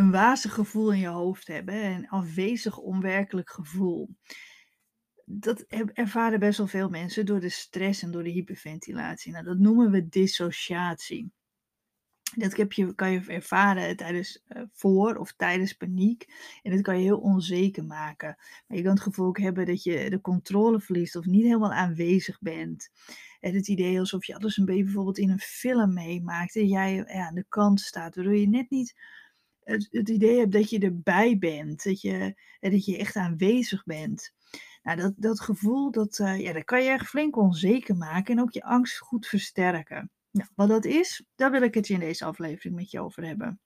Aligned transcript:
een 0.00 0.10
wazig 0.10 0.54
gevoel 0.54 0.92
in 0.92 0.98
je 0.98 1.08
hoofd 1.08 1.46
hebben, 1.46 1.84
een 1.84 2.08
afwezig 2.08 2.78
onwerkelijk 2.78 3.50
gevoel. 3.50 4.08
Dat 5.24 5.64
er 5.68 5.90
ervaren 5.92 6.40
best 6.40 6.58
wel 6.58 6.66
veel 6.66 6.88
mensen 6.88 7.26
door 7.26 7.40
de 7.40 7.48
stress 7.48 8.02
en 8.02 8.10
door 8.10 8.22
de 8.22 8.30
hyperventilatie. 8.30 9.32
Nou, 9.32 9.44
dat 9.44 9.58
noemen 9.58 9.90
we 9.90 10.08
dissociatie. 10.08 11.32
Dat 12.34 12.56
heb 12.56 12.72
je, 12.72 12.94
kan 12.94 13.10
je 13.10 13.20
ervaren 13.26 13.96
tijdens 13.96 14.44
uh, 14.48 14.62
voor 14.72 15.16
of 15.16 15.32
tijdens 15.32 15.72
paniek. 15.72 16.26
En 16.62 16.72
dat 16.72 16.82
kan 16.82 16.98
je 16.98 17.02
heel 17.02 17.18
onzeker 17.18 17.84
maken. 17.84 18.36
Je 18.66 18.82
kan 18.82 18.92
het 18.92 19.00
gevoel 19.00 19.26
ook 19.26 19.38
hebben 19.38 19.66
dat 19.66 19.82
je 19.82 20.10
de 20.10 20.20
controle 20.20 20.80
verliest 20.80 21.16
of 21.16 21.24
niet 21.24 21.44
helemaal 21.44 21.72
aanwezig 21.72 22.40
bent. 22.40 22.90
En 23.40 23.54
het 23.54 23.68
idee 23.68 23.98
alsof 23.98 24.24
je 24.24 24.34
alles 24.34 24.56
een 24.56 24.64
beetje 24.64 24.84
bijvoorbeeld 24.84 25.18
in 25.18 25.30
een 25.30 25.40
film 25.40 25.92
meemaakt. 25.92 26.56
En 26.56 26.66
jij 26.66 26.94
ja, 26.94 27.26
aan 27.26 27.34
de 27.34 27.44
kant 27.48 27.80
staat. 27.80 28.14
Waardoor 28.14 28.36
je 28.36 28.48
net 28.48 28.70
niet 28.70 28.94
het, 29.64 30.08
idee 30.08 30.38
hebt 30.38 30.52
dat 30.52 30.70
je 30.70 30.78
erbij 30.78 31.38
bent. 31.38 31.84
Dat 31.84 32.00
je, 32.00 32.34
dat 32.60 32.84
je 32.84 32.98
echt 32.98 33.16
aanwezig 33.16 33.84
bent. 33.84 34.32
Nou, 34.82 34.96
dat, 34.96 35.12
dat 35.16 35.40
gevoel, 35.40 35.90
dat, 35.90 36.18
uh, 36.18 36.40
ja, 36.40 36.52
dat 36.52 36.64
kan 36.64 36.82
je 36.82 36.90
echt 36.90 37.08
flink 37.08 37.36
onzeker 37.36 37.96
maken. 37.96 38.36
En 38.36 38.42
ook 38.42 38.52
je 38.52 38.62
angst 38.62 38.98
goed 38.98 39.26
versterken. 39.26 40.10
Nou, 40.30 40.48
wat 40.54 40.68
dat 40.68 40.84
is, 40.84 41.24
daar 41.34 41.50
wil 41.50 41.62
ik 41.62 41.74
het 41.74 41.88
in 41.88 42.00
deze 42.00 42.24
aflevering 42.24 42.74
met 42.74 42.90
je 42.90 43.00
over 43.00 43.26
hebben. 43.26 43.60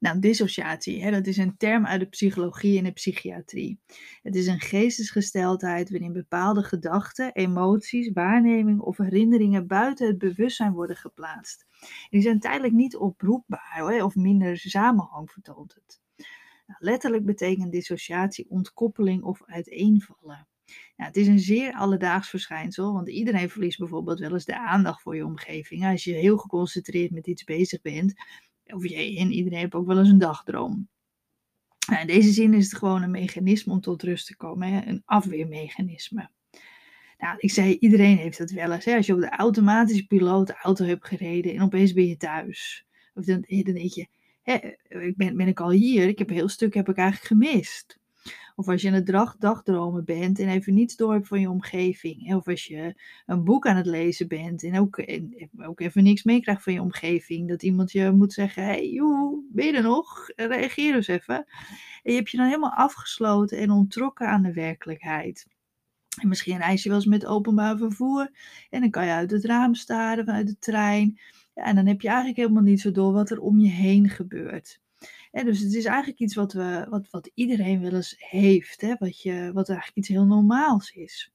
Nou, 0.00 0.18
dissociatie, 0.18 1.02
hè, 1.02 1.10
dat 1.10 1.26
is 1.26 1.36
een 1.36 1.56
term 1.56 1.86
uit 1.86 2.00
de 2.00 2.06
psychologie 2.06 2.78
en 2.78 2.84
de 2.84 2.92
psychiatrie. 2.92 3.80
Het 4.22 4.34
is 4.34 4.46
een 4.46 4.60
geestesgesteldheid 4.60 5.90
waarin 5.90 6.12
bepaalde 6.12 6.62
gedachten, 6.62 7.32
emoties, 7.32 8.10
waarnemingen 8.12 8.84
of 8.84 8.96
herinneringen 8.96 9.66
buiten 9.66 10.06
het 10.06 10.18
bewustzijn 10.18 10.72
worden 10.72 10.96
geplaatst. 10.96 11.66
Die 12.10 12.20
zijn 12.20 12.40
tijdelijk 12.40 12.72
niet 12.72 12.96
oproepbaar 12.96 14.02
of 14.04 14.14
minder 14.14 14.58
samenhang 14.58 15.30
vertoont 15.30 15.74
het. 15.74 16.00
Nou, 16.66 16.78
letterlijk 16.84 17.24
betekent 17.24 17.72
dissociatie 17.72 18.46
ontkoppeling 18.48 19.22
of 19.22 19.42
uiteenvallen. 19.44 20.48
Ja, 20.96 21.04
het 21.04 21.16
is 21.16 21.26
een 21.26 21.38
zeer 21.38 21.72
alledaags 21.72 22.28
verschijnsel, 22.28 22.92
want 22.92 23.08
iedereen 23.08 23.50
verliest 23.50 23.78
bijvoorbeeld 23.78 24.18
wel 24.18 24.32
eens 24.32 24.44
de 24.44 24.58
aandacht 24.58 25.02
voor 25.02 25.16
je 25.16 25.24
omgeving. 25.24 25.84
Als 25.84 26.04
je 26.04 26.12
heel 26.12 26.38
geconcentreerd 26.38 27.10
met 27.10 27.26
iets 27.26 27.44
bezig 27.44 27.80
bent, 27.80 28.14
of 28.74 28.88
je, 28.88 29.16
en 29.18 29.32
iedereen 29.32 29.58
heeft 29.58 29.74
ook 29.74 29.86
wel 29.86 29.98
eens 29.98 30.08
een 30.08 30.18
dagdroom. 30.18 30.88
In 32.00 32.06
deze 32.06 32.32
zin 32.32 32.54
is 32.54 32.70
het 32.70 32.78
gewoon 32.78 33.02
een 33.02 33.10
mechanisme 33.10 33.72
om 33.72 33.80
tot 33.80 34.02
rust 34.02 34.26
te 34.26 34.36
komen, 34.36 34.68
hè? 34.68 34.86
een 34.86 35.02
afweermechanisme. 35.04 36.30
Nou, 37.18 37.36
ik 37.38 37.50
zei, 37.50 37.76
iedereen 37.78 38.16
heeft 38.16 38.38
het 38.38 38.52
wel 38.52 38.72
eens. 38.72 38.84
Hè? 38.84 38.96
Als 38.96 39.06
je 39.06 39.14
op 39.14 39.20
de 39.20 39.30
automatische 39.30 40.06
piloot 40.06 40.46
de 40.46 40.56
auto 40.62 40.84
hebt 40.84 41.06
gereden 41.06 41.54
en 41.54 41.62
opeens 41.62 41.92
ben 41.92 42.06
je 42.06 42.16
thuis. 42.16 42.86
Of 43.14 43.24
dan, 43.24 43.44
dan 43.48 43.74
denk 43.74 43.90
je, 43.90 44.06
hè, 44.42 44.58
ben, 45.16 45.36
ben 45.36 45.48
ik 45.48 45.60
al 45.60 45.70
hier? 45.70 46.08
Ik 46.08 46.18
heb 46.18 46.28
een 46.28 46.34
heel 46.34 46.48
stuk 46.48 46.74
heb 46.74 46.88
ik 46.88 46.96
eigenlijk 46.96 47.26
gemist. 47.26 47.99
Of 48.60 48.68
als 48.68 48.82
je 48.82 48.88
aan 48.88 48.94
het 48.94 49.36
dagdromen 49.38 50.04
bent 50.04 50.38
en 50.38 50.48
even 50.48 50.74
niets 50.74 50.96
door 50.96 51.12
hebt 51.12 51.28
van 51.28 51.40
je 51.40 51.50
omgeving. 51.50 52.34
Of 52.34 52.48
als 52.48 52.64
je 52.64 52.94
een 53.26 53.44
boek 53.44 53.66
aan 53.66 53.76
het 53.76 53.86
lezen 53.86 54.28
bent 54.28 54.62
en 54.62 54.78
ook, 54.78 54.98
en 54.98 55.50
ook 55.58 55.80
even 55.80 56.02
niks 56.02 56.22
meekrijgt 56.22 56.62
van 56.62 56.72
je 56.72 56.80
omgeving. 56.80 57.48
Dat 57.48 57.62
iemand 57.62 57.92
je 57.92 58.10
moet 58.10 58.32
zeggen, 58.32 58.64
hey 58.64 58.90
joh, 58.90 59.44
ben 59.52 59.66
je 59.66 59.72
er 59.72 59.82
nog? 59.82 60.30
Reageer 60.36 60.92
dus 60.92 61.06
even. 61.06 61.36
En 62.02 62.12
je 62.12 62.12
hebt 62.12 62.30
je 62.30 62.36
dan 62.36 62.46
helemaal 62.46 62.74
afgesloten 62.74 63.58
en 63.58 63.70
ontrokken 63.70 64.28
aan 64.28 64.42
de 64.42 64.52
werkelijkheid. 64.52 65.46
En 66.20 66.28
misschien 66.28 66.58
reis 66.58 66.82
je 66.82 66.88
wel 66.88 66.98
eens 66.98 67.06
met 67.06 67.26
openbaar 67.26 67.78
vervoer 67.78 68.30
en 68.70 68.80
dan 68.80 68.90
kan 68.90 69.06
je 69.06 69.12
uit 69.12 69.30
het 69.30 69.44
raam 69.44 69.74
staren 69.74 70.24
vanuit 70.24 70.46
de 70.46 70.58
trein. 70.58 71.18
Ja, 71.54 71.64
en 71.64 71.74
dan 71.74 71.86
heb 71.86 72.00
je 72.00 72.08
eigenlijk 72.08 72.38
helemaal 72.38 72.62
niet 72.62 72.80
zo 72.80 72.90
door 72.90 73.12
wat 73.12 73.30
er 73.30 73.40
om 73.40 73.58
je 73.58 73.70
heen 73.70 74.08
gebeurt 74.08 74.80
dus 75.30 75.60
het 75.60 75.74
is 75.74 75.84
eigenlijk 75.84 76.18
iets 76.18 76.34
wat, 76.34 76.52
we, 76.52 76.86
wat, 76.88 77.10
wat 77.10 77.30
iedereen 77.34 77.80
wel 77.80 77.94
eens 77.94 78.14
heeft, 78.18 78.80
hè? 78.80 78.94
Wat, 78.98 79.22
je, 79.22 79.50
wat 79.52 79.68
eigenlijk 79.68 79.98
iets 79.98 80.08
heel 80.08 80.26
normaals 80.26 80.90
is. 80.90 81.32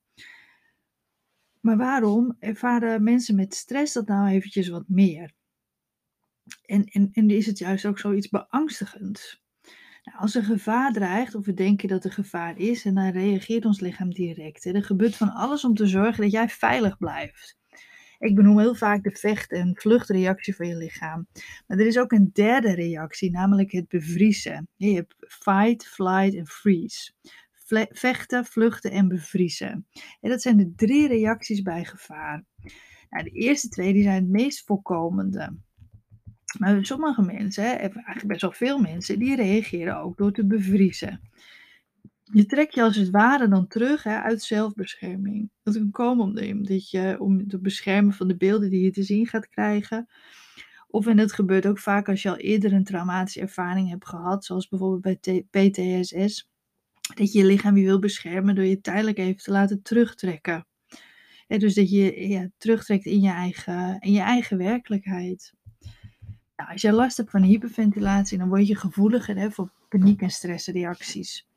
Maar 1.60 1.78
waarom 1.78 2.36
ervaren 2.40 3.04
mensen 3.04 3.36
met 3.36 3.56
stress 3.56 3.94
dat 3.94 4.08
nou 4.08 4.30
eventjes 4.30 4.68
wat 4.68 4.88
meer? 4.88 5.32
En, 6.66 6.84
en, 6.84 7.10
en 7.14 7.30
is 7.30 7.46
het 7.46 7.58
juist 7.58 7.86
ook 7.86 8.00
zoiets 8.00 8.30
beangstigends? 8.30 9.44
Nou, 10.04 10.18
als 10.18 10.36
er 10.36 10.44
gevaar 10.44 10.94
dreigt, 10.94 11.36
of 11.36 11.46
we 11.46 11.54
denken 11.54 11.88
dat 11.88 12.04
er 12.04 12.12
gevaar 12.12 12.58
is, 12.58 12.86
en 12.86 12.96
dan 12.96 13.10
reageert 13.12 13.66
ons 13.66 13.80
lichaam 13.80 14.14
direct. 14.14 14.66
Er 14.66 14.84
gebeurt 14.84 15.16
van 15.16 15.34
alles 15.34 15.64
om 15.64 15.76
te 15.76 15.88
zorgen 15.88 16.24
dat 16.24 16.32
jij 16.32 16.50
veilig 16.50 16.98
blijft. 16.98 17.58
Ik 18.20 18.36
benoem 18.36 18.60
heel 18.60 18.76
vaak 18.76 19.04
de 19.04 19.12
vecht- 19.12 19.52
en 19.52 19.76
vluchtreactie 19.76 20.56
van 20.56 20.68
je 20.68 20.76
lichaam. 20.76 21.28
Maar 21.68 21.78
er 21.78 21.86
is 21.86 21.98
ook 21.98 22.12
een 22.12 22.30
derde 22.34 22.74
reactie, 22.74 23.32
namelijk 23.32 23.72
het 23.72 23.88
bevriezen. 23.88 24.68
Je 24.76 24.94
hebt 24.94 25.16
fight, 25.20 25.88
flight 25.88 26.36
en 26.36 26.48
freeze. 26.48 27.12
vechten, 27.90 28.46
vluchten 28.46 28.92
en 28.92 29.08
bevriezen. 29.08 29.88
En 30.22 30.30
dat 30.30 30.42
zijn 30.42 30.58
de 30.58 30.74
drie 30.76 31.08
reacties 31.08 31.62
bij 31.62 31.86
gevaar. 31.86 32.44
Nou, 33.10 33.24
de 33.24 33.30
eerste 33.30 33.70
twee 33.70 33.94
die 33.94 34.04
zijn 34.04 34.24
het 34.24 34.32
meest 34.32 34.66
voorkomende. 34.66 35.58
Maar 36.60 36.86
sommige 36.86 37.22
mensen, 37.22 37.80
eigenlijk 37.80 38.28
best 38.28 38.42
wel 38.42 38.52
veel 38.52 38.80
mensen, 38.80 39.20
die 39.20 39.36
reageren 39.36 39.98
ook 39.98 40.18
door 40.18 40.32
te 40.32 40.46
bevriezen 40.46 41.22
je 42.32 42.46
trekt 42.46 42.74
je 42.74 42.82
als 42.82 42.96
het 42.96 43.10
ware 43.10 43.48
dan 43.48 43.68
terug 43.68 44.04
hè, 44.04 44.22
uit 44.22 44.44
zelfbescherming. 44.44 45.50
Dat 45.64 45.74
kan 45.74 45.92
komen 45.92 46.26
om, 46.26 46.64
dat 46.64 46.90
je, 46.90 47.16
om 47.20 47.48
te 47.48 47.60
beschermen 47.60 48.14
van 48.14 48.28
de 48.28 48.38
beelden 48.38 48.70
die 48.70 48.84
je 48.84 48.92
te 48.92 49.04
zien 49.04 49.28
gaat 49.28 49.50
krijgen. 49.50 50.08
Of 50.88 51.08
en 51.08 51.18
het 51.18 51.34
gebeurt 51.34 51.66
ook 51.66 51.80
vaak 51.80 52.10
als 52.10 52.22
je 52.22 52.30
al 52.30 52.38
eerder 52.38 52.74
een 52.74 52.84
traumatische 52.84 53.40
ervaring 53.40 53.90
hebt 53.90 54.08
gehad, 54.08 54.46
zoals 54.46 54.68
bijvoorbeeld 54.68 55.20
bij 55.22 55.46
PTSS, 55.50 56.50
dat 57.16 57.32
je 57.32 57.40
je 57.40 57.46
lichaam 57.46 57.78
je 57.78 57.86
wil 57.86 58.00
beschermen 58.00 58.56
door 58.56 58.66
je 58.66 58.82
tijdelijk 58.82 59.18
even 59.18 59.44
te 59.44 59.52
laten 59.52 59.82
terugtrekken. 59.82 60.68
En 61.48 61.60
dus 61.60 61.74
dat 61.74 61.90
je 61.90 62.28
ja, 62.28 62.50
terugtrekt 62.58 63.06
in 63.06 63.22
je 63.22 63.30
eigen, 63.30 64.00
in 64.00 64.12
je 64.12 64.22
eigen 64.22 64.58
werkelijkheid. 64.58 65.54
Nou, 66.56 66.72
als 66.72 66.82
je 66.82 66.92
last 66.92 67.18
hebt 67.18 67.30
van 67.30 67.42
hyperventilatie, 67.42 68.38
dan 68.38 68.48
word 68.48 68.68
je 68.68 68.76
gevoeliger 68.76 69.36
hè, 69.36 69.52
voor 69.52 69.72
paniek- 69.90 70.22
en 70.22 70.30
stressreacties. 70.30 71.48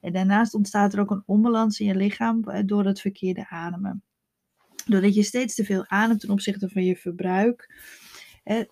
En 0.00 0.12
daarnaast 0.12 0.54
ontstaat 0.54 0.92
er 0.92 1.00
ook 1.00 1.10
een 1.10 1.22
onbalans 1.26 1.80
in 1.80 1.86
je 1.86 1.94
lichaam 1.94 2.44
eh, 2.44 2.62
door 2.66 2.84
het 2.84 3.00
verkeerde 3.00 3.48
ademen. 3.48 4.02
Doordat 4.86 5.14
je 5.14 5.22
steeds 5.22 5.54
te 5.54 5.64
veel 5.64 5.86
ademt 5.86 6.20
ten 6.20 6.30
opzichte 6.30 6.68
van 6.68 6.84
je 6.84 6.96
verbruik, 6.96 7.74
eh, 8.44 8.64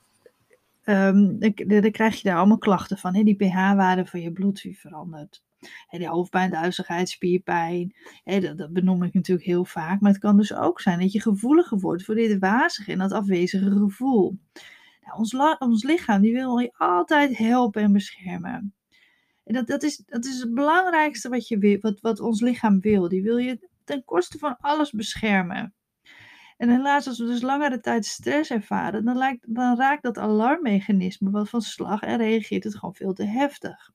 um, 0.84 1.38
dan, 1.38 1.90
krijg 1.90 2.16
je 2.16 2.28
daar 2.28 2.36
allemaal 2.36 2.58
klachten 2.58 2.98
van. 2.98 3.14
Hè? 3.14 3.22
Die 3.22 3.36
pH-waarde 3.36 4.06
van 4.06 4.20
je 4.20 4.32
bloed 4.32 4.62
die 4.62 4.78
verandert. 4.78 5.44
Hè, 5.86 5.98
die 5.98 6.08
hoofdpijn, 6.08 6.50
duizeligheid, 6.50 7.08
spierpijn. 7.08 7.94
Hè, 8.24 8.40
dat, 8.40 8.58
dat, 8.58 8.72
benoem 8.72 9.02
ik 9.02 9.14
natuurlijk 9.14 9.46
heel 9.46 9.64
vaak. 9.64 10.00
Maar 10.00 10.10
het 10.10 10.20
kan 10.20 10.36
dus 10.36 10.54
ook 10.54 10.80
zijn 10.80 11.00
dat 11.00 11.12
je 11.12 11.20
gevoeliger 11.20 11.78
wordt 11.78 12.04
voor 12.04 12.14
dit 12.14 12.38
wazige 12.38 12.92
en 12.92 12.98
dat 12.98 13.12
afwezige 13.12 13.70
gevoel. 13.70 14.38
Nou, 15.04 15.18
ons, 15.18 15.34
ons 15.58 15.84
lichaam 15.84 16.20
die 16.20 16.32
wil 16.32 16.58
je 16.58 16.72
altijd 16.76 17.36
helpen 17.36 17.82
en 17.82 17.92
beschermen. 17.92 18.75
En 19.46 19.54
dat, 19.54 19.66
dat, 19.66 19.82
is, 19.82 19.96
dat 20.06 20.24
is 20.24 20.40
het 20.40 20.54
belangrijkste 20.54 21.28
wat, 21.28 21.48
je 21.48 21.58
wil, 21.58 21.78
wat, 21.80 22.00
wat 22.00 22.20
ons 22.20 22.40
lichaam 22.40 22.80
wil. 22.80 23.08
Die 23.08 23.22
wil 23.22 23.36
je 23.36 23.68
ten 23.84 24.04
koste 24.04 24.38
van 24.38 24.56
alles 24.60 24.90
beschermen. 24.90 25.74
En 26.56 26.68
helaas, 26.68 27.06
als 27.06 27.18
we 27.18 27.26
dus 27.26 27.42
langere 27.42 27.80
tijd 27.80 28.06
stress 28.06 28.50
ervaren, 28.50 29.04
dan, 29.04 29.16
lijkt, 29.16 29.54
dan 29.54 29.76
raakt 29.76 30.02
dat 30.02 30.18
alarmmechanisme 30.18 31.30
wat 31.30 31.48
van 31.48 31.60
slag 31.60 32.02
en 32.02 32.16
reageert 32.16 32.64
het 32.64 32.74
gewoon 32.74 32.94
veel 32.94 33.12
te 33.12 33.24
heftig. 33.24 33.90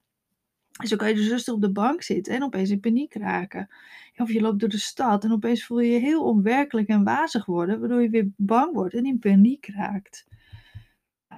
En 0.79 0.87
zo 0.87 0.95
kan 0.95 1.07
je 1.07 1.15
dus 1.15 1.29
rustig 1.29 1.53
op 1.53 1.61
de 1.61 1.71
bank 1.71 2.01
zitten 2.01 2.33
en 2.33 2.43
opeens 2.43 2.69
in 2.69 2.79
paniek 2.79 3.13
raken. 3.13 3.69
Of 4.15 4.31
je 4.31 4.41
loopt 4.41 4.59
door 4.59 4.69
de 4.69 4.77
stad 4.77 5.23
en 5.23 5.31
opeens 5.31 5.65
voel 5.65 5.79
je 5.79 5.91
je 5.91 5.99
heel 5.99 6.23
onwerkelijk 6.23 6.87
en 6.87 7.03
wazig 7.03 7.45
worden, 7.45 7.79
waardoor 7.79 8.01
je 8.01 8.09
weer 8.09 8.29
bang 8.35 8.73
wordt 8.73 8.93
en 8.93 9.05
in 9.05 9.19
paniek 9.19 9.67
raakt 9.67 10.25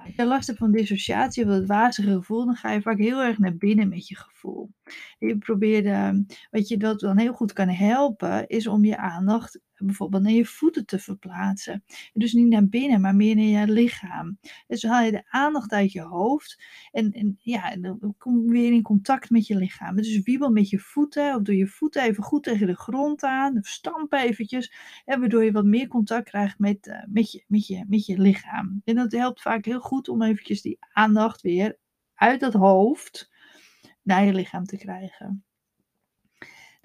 als 0.04 0.14
je 0.16 0.24
last 0.24 0.46
hebt 0.46 0.58
van 0.58 0.72
dissociatie 0.72 1.44
of 1.44 1.50
dat 1.50 1.66
wazige 1.66 2.12
gevoel, 2.12 2.44
dan 2.44 2.54
ga 2.54 2.72
je 2.72 2.82
vaak 2.82 2.98
heel 2.98 3.22
erg 3.22 3.38
naar 3.38 3.56
binnen 3.56 3.88
met 3.88 4.08
je 4.08 4.16
gevoel. 4.16 4.70
Je 5.18 5.38
probeert, 5.38 5.84
ehm, 5.84 6.22
wat 6.50 6.68
je 6.68 6.76
dat 6.76 7.00
dan 7.00 7.18
heel 7.18 7.32
goed 7.32 7.52
kan 7.52 7.68
helpen, 7.68 8.46
is 8.46 8.66
om 8.66 8.84
je 8.84 8.96
aandacht 8.96 9.60
bijvoorbeeld 9.76 10.22
naar 10.22 10.32
je 10.32 10.46
voeten 10.46 10.86
te 10.86 10.98
verplaatsen. 10.98 11.84
Dus 12.12 12.32
niet 12.32 12.48
naar 12.48 12.68
binnen, 12.68 13.00
maar 13.00 13.14
meer 13.14 13.36
naar 13.36 13.44
je 13.66 13.72
lichaam. 13.72 14.38
Dus 14.66 14.82
haal 14.82 15.04
je 15.04 15.10
de 15.10 15.24
aandacht 15.28 15.72
uit 15.72 15.92
je 15.92 16.00
hoofd 16.00 16.62
en, 16.92 17.12
en 17.12 17.36
ja, 17.38 17.76
dan 17.76 18.14
kom 18.18 18.42
je 18.44 18.50
weer 18.50 18.72
in 18.72 18.82
contact 18.82 19.30
met 19.30 19.46
je 19.46 19.56
lichaam. 19.56 19.96
Dus 19.96 20.22
wiebel 20.22 20.50
met 20.50 20.68
je 20.68 20.78
voeten 20.78 21.34
of 21.34 21.42
doe 21.42 21.56
je 21.56 21.66
voeten 21.66 22.02
even 22.02 22.22
goed 22.22 22.42
tegen 22.42 22.66
de 22.66 22.76
grond 22.76 23.22
aan. 23.22 23.58
Of 23.58 23.66
stamp 23.66 24.12
eventjes, 24.12 24.72
en 25.04 25.20
waardoor 25.20 25.44
je 25.44 25.52
wat 25.52 25.64
meer 25.64 25.88
contact 25.88 26.28
krijgt 26.28 26.58
met, 26.58 26.86
uh, 26.86 27.02
met, 27.08 27.32
je, 27.32 27.44
met, 27.46 27.66
je, 27.66 27.84
met 27.88 28.06
je 28.06 28.18
lichaam. 28.18 28.80
En 28.84 28.94
dat 28.94 29.12
helpt 29.12 29.42
vaak 29.42 29.64
heel 29.64 29.80
goed 29.80 30.08
om 30.08 30.22
eventjes 30.22 30.62
die 30.62 30.78
aandacht 30.92 31.42
weer 31.42 31.78
uit 32.14 32.40
dat 32.40 32.52
hoofd 32.52 33.32
naar 34.04 34.24
je 34.24 34.32
lichaam 34.32 34.64
te 34.64 34.76
krijgen. 34.76 35.44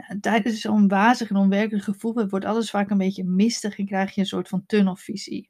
Nou, 0.07 0.19
tijdens 0.19 0.61
zo'n 0.61 0.87
wazig 0.87 1.29
en 1.29 1.35
onwerkelijk 1.35 1.83
gevoel 1.83 2.27
wordt 2.27 2.45
alles 2.45 2.69
vaak 2.69 2.89
een 2.89 2.97
beetje 2.97 3.23
mistig 3.23 3.77
en 3.79 3.85
krijg 3.85 4.15
je 4.15 4.21
een 4.21 4.27
soort 4.27 4.47
van 4.47 4.65
tunnelvisie. 4.65 5.49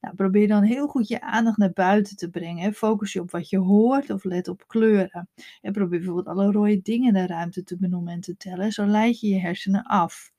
Nou, 0.00 0.14
probeer 0.14 0.48
dan 0.48 0.62
heel 0.62 0.86
goed 0.86 1.08
je 1.08 1.20
aandacht 1.20 1.56
naar 1.56 1.72
buiten 1.72 2.16
te 2.16 2.30
brengen. 2.30 2.74
Focus 2.74 3.12
je 3.12 3.20
op 3.20 3.30
wat 3.30 3.50
je 3.50 3.58
hoort 3.58 4.10
of 4.10 4.24
let 4.24 4.48
op 4.48 4.64
kleuren. 4.66 5.28
En 5.60 5.72
probeer 5.72 5.98
bijvoorbeeld 5.98 6.36
alle 6.36 6.52
rode 6.52 6.82
dingen 6.82 7.08
in 7.08 7.14
de 7.14 7.26
ruimte 7.26 7.62
te 7.62 7.76
benoemen 7.76 8.12
en 8.12 8.20
te 8.20 8.36
tellen. 8.36 8.72
Zo 8.72 8.86
leid 8.86 9.20
je 9.20 9.28
je 9.28 9.40
hersenen 9.40 9.82
af. 9.82 10.32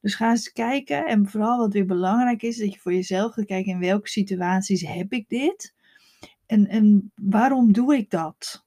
Dus 0.00 0.14
ga 0.14 0.30
eens 0.30 0.52
kijken. 0.52 1.06
En 1.06 1.28
vooral 1.28 1.58
wat 1.58 1.72
weer 1.72 1.86
belangrijk 1.86 2.42
is, 2.42 2.58
dat 2.58 2.72
je 2.72 2.80
voor 2.80 2.92
jezelf 2.92 3.32
gaat 3.32 3.44
kijken 3.44 3.72
in 3.72 3.78
welke 3.78 4.08
situaties 4.08 4.86
heb 4.86 5.12
ik 5.12 5.28
dit? 5.28 5.74
En, 6.46 6.66
en 6.66 7.12
waarom 7.14 7.72
doe 7.72 7.96
ik 7.96 8.10
dat? 8.10 8.63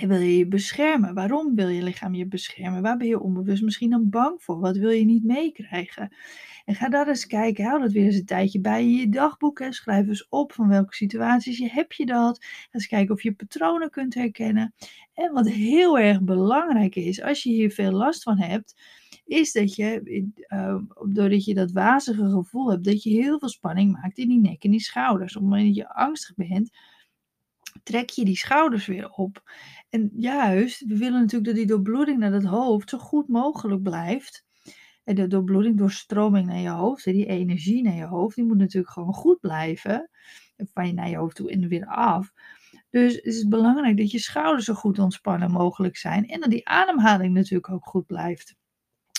Wil 0.00 0.20
je 0.20 0.36
je 0.36 0.46
beschermen? 0.46 1.14
Waarom 1.14 1.54
wil 1.54 1.68
je 1.68 1.82
lichaam 1.82 2.14
je 2.14 2.26
beschermen? 2.26 2.82
Waar 2.82 2.96
ben 2.96 3.06
je 3.06 3.20
onbewust 3.20 3.62
misschien 3.62 3.90
dan 3.90 4.10
bang 4.10 4.42
voor? 4.42 4.60
Wat 4.60 4.76
wil 4.76 4.90
je 4.90 5.04
niet 5.04 5.24
meekrijgen? 5.24 6.12
En 6.64 6.74
ga 6.74 6.88
daar 6.88 7.08
eens 7.08 7.26
kijken. 7.26 7.64
Hou 7.64 7.80
dat 7.80 7.92
weer 7.92 8.04
eens 8.04 8.16
een 8.16 8.24
tijdje 8.24 8.60
bij 8.60 8.86
je 8.88 9.08
dagboek. 9.08 9.58
Hè. 9.58 9.72
Schrijf 9.72 10.06
eens 10.06 10.28
op 10.28 10.52
van 10.52 10.68
welke 10.68 10.94
situaties 10.94 11.58
je 11.58 11.68
heb 11.70 11.92
je 11.92 12.06
dat. 12.06 12.44
Ga 12.44 12.68
eens 12.70 12.86
kijken 12.86 13.14
of 13.14 13.22
je 13.22 13.32
patronen 13.32 13.90
kunt 13.90 14.14
herkennen. 14.14 14.74
En 15.14 15.32
wat 15.32 15.48
heel 15.48 15.98
erg 15.98 16.22
belangrijk 16.22 16.94
is, 16.94 17.22
als 17.22 17.42
je 17.42 17.50
hier 17.50 17.70
veel 17.70 17.92
last 17.92 18.22
van 18.22 18.38
hebt, 18.38 18.74
is 19.26 19.52
dat 19.52 19.74
je, 19.74 20.22
uh, 20.48 20.76
doordat 21.08 21.44
je 21.44 21.54
dat 21.54 21.72
wazige 21.72 22.30
gevoel 22.30 22.70
hebt, 22.70 22.84
dat 22.84 23.02
je 23.02 23.10
heel 23.10 23.38
veel 23.38 23.48
spanning 23.48 23.92
maakt 23.92 24.18
in 24.18 24.28
die 24.28 24.40
nek 24.40 24.64
en 24.64 24.70
die 24.70 24.80
schouders. 24.80 25.36
Op 25.36 25.42
het 25.42 25.50
moment 25.50 25.66
dat 25.66 25.76
je 25.76 25.94
angstig 25.94 26.34
bent, 26.34 26.70
trek 27.82 28.10
je 28.10 28.24
die 28.24 28.36
schouders 28.36 28.86
weer 28.86 29.10
op. 29.10 29.42
En 29.90 30.10
juist, 30.14 30.86
we 30.86 30.96
willen 30.98 31.20
natuurlijk 31.20 31.44
dat 31.44 31.54
die 31.54 31.66
doorbloeding 31.66 32.18
naar 32.18 32.32
het 32.32 32.44
hoofd 32.44 32.88
zo 32.88 32.98
goed 32.98 33.28
mogelijk 33.28 33.82
blijft. 33.82 34.44
En 35.04 35.14
de 35.14 35.26
doorbloeding, 35.26 35.78
doorstroming 35.78 36.46
naar 36.46 36.58
je 36.58 36.68
hoofd, 36.68 37.04
die 37.04 37.26
energie 37.26 37.82
naar 37.82 37.94
je 37.94 38.04
hoofd, 38.04 38.36
die 38.36 38.44
moet 38.44 38.58
natuurlijk 38.58 38.92
gewoon 38.92 39.14
goed 39.14 39.40
blijven. 39.40 40.10
Van 40.56 40.86
je 40.86 40.92
naar 40.92 41.08
je 41.08 41.16
hoofd 41.16 41.36
toe 41.36 41.50
en 41.50 41.68
weer 41.68 41.86
af. 41.86 42.32
Dus 42.90 43.14
het 43.14 43.24
is 43.24 43.48
belangrijk 43.48 43.96
dat 43.96 44.10
je 44.10 44.18
schouders 44.18 44.64
zo 44.64 44.74
goed 44.74 44.98
ontspannen 44.98 45.50
mogelijk 45.50 45.96
zijn. 45.96 46.26
En 46.28 46.40
dat 46.40 46.50
die 46.50 46.68
ademhaling 46.68 47.34
natuurlijk 47.34 47.70
ook 47.70 47.84
goed 47.84 48.06
blijft. 48.06 48.54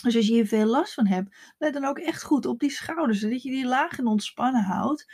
Dus 0.03 0.15
als 0.15 0.27
je 0.27 0.33
hier 0.33 0.47
veel 0.47 0.65
last 0.65 0.93
van 0.93 1.07
hebt, 1.07 1.35
let 1.57 1.73
dan 1.73 1.85
ook 1.85 1.99
echt 1.99 2.23
goed 2.23 2.45
op 2.45 2.59
die 2.59 2.69
schouders. 2.69 3.19
Zodat 3.19 3.43
je 3.43 3.49
die 3.49 3.65
laag 3.65 3.97
en 3.97 4.07
ontspannen 4.07 4.63
houdt. 4.63 5.05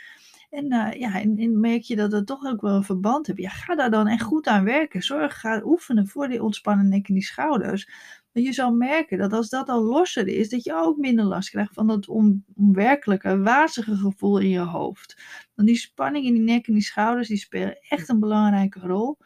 En, 0.52 0.72
uh, 0.72 0.92
ja, 0.92 1.20
en, 1.20 1.60
merk 1.60 1.82
je 1.82 1.96
dat 1.96 2.12
het 2.12 2.26
toch 2.26 2.44
ook 2.44 2.60
wel 2.60 2.74
een 2.74 2.84
verband 2.84 3.26
hebt. 3.26 3.38
Ja, 3.38 3.48
ga 3.48 3.74
daar 3.74 3.90
dan 3.90 4.06
echt 4.06 4.22
goed 4.22 4.46
aan 4.46 4.64
werken. 4.64 5.02
Zorg, 5.02 5.40
ga 5.40 5.62
oefenen 5.64 6.06
voor 6.06 6.28
die 6.28 6.42
ontspannen 6.42 6.88
nek 6.88 7.08
en 7.08 7.14
die 7.14 7.22
schouders. 7.22 7.88
Want 8.32 8.46
je 8.46 8.52
zal 8.52 8.72
merken 8.72 9.18
dat 9.18 9.32
als 9.32 9.48
dat 9.48 9.68
al 9.68 9.82
losser 9.82 10.28
is, 10.28 10.48
dat 10.48 10.64
je 10.64 10.74
ook 10.74 10.96
minder 10.96 11.24
last 11.24 11.50
krijgt 11.50 11.74
van 11.74 11.86
dat 11.86 12.08
onwerkelijke, 12.08 13.38
wazige 13.38 13.96
gevoel 13.96 14.38
in 14.38 14.48
je 14.48 14.58
hoofd. 14.58 15.22
Want 15.54 15.68
die 15.68 15.76
spanning 15.76 16.24
in 16.24 16.34
die 16.34 16.42
nek 16.42 16.66
en 16.66 16.72
die 16.72 16.82
schouders, 16.82 17.28
die 17.28 17.36
spelen 17.36 17.78
echt 17.88 18.08
een 18.08 18.20
belangrijke 18.20 18.80
rol. 18.80 19.18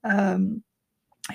Um, 0.00 0.64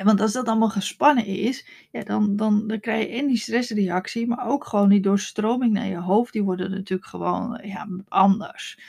want 0.03 0.21
als 0.21 0.33
dat 0.33 0.47
allemaal 0.47 0.69
gespannen 0.69 1.25
is, 1.25 1.67
ja, 1.91 2.03
dan, 2.03 2.35
dan, 2.35 2.67
dan 2.67 2.79
krijg 2.79 3.07
je 3.07 3.13
en 3.13 3.27
die 3.27 3.37
stressreactie, 3.37 4.27
maar 4.27 4.47
ook 4.47 4.65
gewoon 4.65 4.89
die 4.89 5.01
doorstroming 5.01 5.73
naar 5.73 5.87
je 5.87 5.99
hoofd, 5.99 6.33
die 6.33 6.43
worden 6.43 6.71
natuurlijk 6.71 7.09
gewoon 7.09 7.59
ja, 7.63 7.87
anders. 8.07 8.79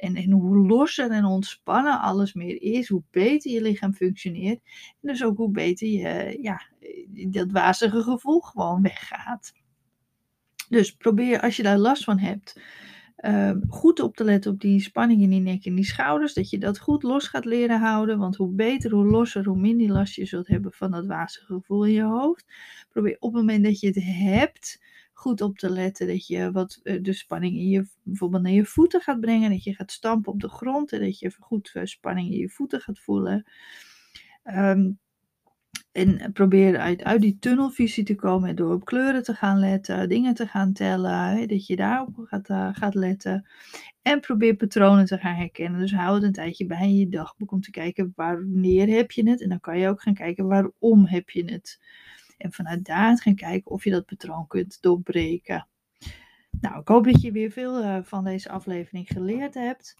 En, 0.00 0.16
en 0.16 0.30
hoe 0.30 0.66
losser 0.66 1.10
en 1.10 1.24
ontspannen 1.24 2.00
alles 2.00 2.34
meer 2.34 2.62
is, 2.62 2.88
hoe 2.88 3.02
beter 3.10 3.50
je 3.50 3.62
lichaam 3.62 3.94
functioneert. 3.94 4.60
En 5.00 5.08
dus 5.08 5.24
ook 5.24 5.36
hoe 5.36 5.50
beter 5.50 5.88
je, 5.88 6.38
ja, 6.42 6.62
dat 7.28 7.50
wazige 7.50 8.02
gevoel 8.02 8.40
gewoon 8.40 8.82
weggaat. 8.82 9.52
Dus 10.68 10.96
probeer 10.96 11.40
als 11.40 11.56
je 11.56 11.62
daar 11.62 11.78
last 11.78 12.04
van 12.04 12.18
hebt, 12.18 12.60
Ehm, 13.20 13.60
goed 13.68 14.00
op 14.00 14.16
te 14.16 14.24
letten 14.24 14.52
op 14.52 14.60
die 14.60 14.80
spanning 14.80 15.22
in 15.22 15.30
die 15.30 15.40
nek 15.40 15.64
en 15.64 15.74
die 15.74 15.84
schouders. 15.84 16.34
Dat 16.34 16.50
je 16.50 16.58
dat 16.58 16.78
goed 16.78 17.02
los 17.02 17.28
gaat 17.28 17.44
leren 17.44 17.80
houden. 17.80 18.18
Want 18.18 18.36
hoe 18.36 18.54
beter, 18.54 18.90
hoe 18.90 19.04
losser, 19.04 19.44
hoe 19.44 19.58
minder 19.58 19.88
last 19.88 20.14
je 20.14 20.24
zult 20.24 20.46
hebben 20.46 20.72
van 20.72 20.90
dat 20.90 21.06
wazige 21.06 21.44
gevoel 21.44 21.84
in 21.84 21.92
je 21.92 22.02
hoofd. 22.02 22.46
Probeer 22.88 23.16
op 23.18 23.32
het 23.32 23.40
moment 23.40 23.64
dat 23.64 23.80
je 23.80 23.86
het 23.86 24.02
hebt, 24.04 24.82
goed 25.20 25.40
op 25.40 25.58
te 25.58 25.70
letten. 25.70 26.06
Dat 26.06 26.26
je 26.26 26.50
wat 26.52 26.80
eh, 26.82 27.02
de 27.02 27.12
spanning 27.12 27.56
in 27.56 27.68
je, 27.68 27.86
bijvoorbeeld 28.02 28.42
naar 28.42 28.52
je 28.52 28.64
voeten 28.64 29.00
gaat 29.00 29.20
brengen. 29.20 29.50
Dat 29.50 29.64
je 29.64 29.74
gaat 29.74 29.92
stampen 29.92 30.32
op 30.32 30.40
de 30.40 30.48
grond. 30.48 30.92
En 30.92 31.00
dat 31.00 31.18
je 31.18 31.32
goed 31.38 31.70
uh, 31.74 31.84
spanning 31.84 32.30
in 32.30 32.38
je 32.38 32.48
voeten 32.48 32.80
gaat 32.80 32.98
voelen. 32.98 33.50
Um, 34.44 34.98
en 35.92 36.32
probeer 36.32 36.78
uit, 36.78 37.02
uit 37.04 37.20
die 37.20 37.38
tunnelvisie 37.38 38.04
te 38.04 38.14
komen 38.14 38.56
door 38.56 38.74
op 38.74 38.84
kleuren 38.84 39.22
te 39.22 39.34
gaan 39.34 39.58
letten, 39.58 40.08
dingen 40.08 40.34
te 40.34 40.46
gaan 40.46 40.72
tellen, 40.72 41.48
dat 41.48 41.66
je 41.66 41.76
daarop 41.76 42.14
gaat, 42.24 42.48
uh, 42.48 42.68
gaat 42.72 42.94
letten. 42.94 43.46
En 44.02 44.20
probeer 44.20 44.54
patronen 44.54 45.04
te 45.04 45.18
gaan 45.18 45.34
herkennen. 45.34 45.80
Dus 45.80 45.94
hou 45.94 46.14
het 46.14 46.22
een 46.22 46.32
tijdje 46.32 46.66
bij 46.66 46.82
in 46.82 46.96
je 46.96 47.08
dagboek 47.08 47.52
om 47.52 47.60
te 47.60 47.70
kijken 47.70 48.12
wanneer 48.16 48.88
heb 48.88 49.10
je 49.10 49.30
het. 49.30 49.42
En 49.42 49.48
dan 49.48 49.60
kan 49.60 49.78
je 49.78 49.88
ook 49.88 50.02
gaan 50.02 50.14
kijken 50.14 50.46
waarom 50.46 51.06
heb 51.06 51.30
je 51.30 51.44
het. 51.44 51.80
En 52.40 52.52
vanuit 52.52 52.84
daar 52.84 53.18
gaan 53.18 53.34
kijken 53.34 53.70
of 53.70 53.84
je 53.84 53.90
dat 53.90 54.06
patroon 54.06 54.46
kunt 54.46 54.78
doorbreken. 54.80 55.68
Nou, 56.60 56.80
ik 56.80 56.88
hoop 56.88 57.04
dat 57.04 57.20
je 57.20 57.32
weer 57.32 57.50
veel 57.50 57.82
uh, 57.82 57.98
van 58.02 58.24
deze 58.24 58.50
aflevering 58.50 59.06
geleerd 59.08 59.54
hebt. 59.54 59.94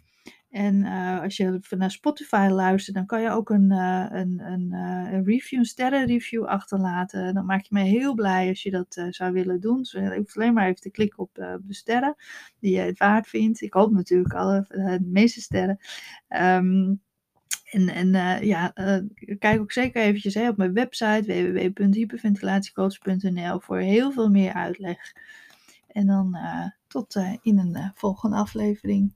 En 0.50 0.74
uh, 0.74 1.20
als 1.20 1.36
je 1.36 1.60
naar 1.76 1.90
Spotify 1.90 2.48
luistert, 2.50 2.96
dan 2.96 3.06
kan 3.06 3.22
je 3.22 3.30
ook 3.30 3.50
een, 3.50 3.70
uh, 3.70 4.06
een, 4.08 4.40
een, 4.40 4.72
een 4.72 5.24
review, 5.24 5.58
een 5.58 5.64
sterrenreview 5.64 6.44
achterlaten. 6.44 7.34
Dan 7.34 7.46
maak 7.46 7.62
je 7.62 7.74
me 7.74 7.82
heel 7.82 8.14
blij 8.14 8.48
als 8.48 8.62
je 8.62 8.70
dat 8.70 9.06
zou 9.10 9.32
willen 9.32 9.60
doen. 9.60 9.78
Dus 9.78 9.90
je 9.90 10.16
hoeft 10.16 10.36
alleen 10.36 10.54
maar 10.54 10.68
even 10.68 10.80
te 10.80 10.90
klikken 10.90 11.18
op 11.18 11.34
de 11.34 11.62
sterren 11.68 12.14
die 12.58 12.74
je 12.74 12.80
het 12.80 12.98
waard 12.98 13.28
vindt. 13.28 13.60
Ik 13.60 13.72
hoop 13.72 13.92
natuurlijk 13.92 14.34
alle, 14.34 14.64
de 14.68 15.08
meeste 15.10 15.40
sterren. 15.40 15.78
Um, 16.28 17.00
en, 17.70 17.88
en 17.88 18.12
ja, 18.46 18.72
kijk 19.38 19.60
ook 19.60 19.72
zeker 19.72 20.02
eventjes 20.02 20.34
hè, 20.34 20.48
op 20.48 20.56
mijn 20.56 20.72
website 20.72 21.52
www.hyperventilatiecoach.nl 21.72 23.60
voor 23.60 23.78
heel 23.78 24.12
veel 24.12 24.30
meer 24.30 24.52
uitleg. 24.52 25.12
En 25.86 26.06
dan 26.06 26.36
tot 26.86 27.14
in 27.42 27.58
een 27.58 27.92
volgende 27.94 28.36
aflevering. 28.36 29.12